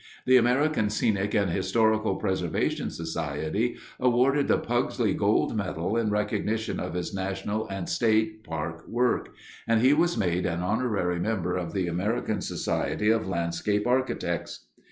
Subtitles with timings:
[0.25, 6.95] The American Scenic and Historical Preservation Society awarded the Pugsley gold medal in recognition of
[6.95, 9.35] his national and state park work,
[9.67, 14.65] and he was made an honorary member of the American Society of Landscape Architects.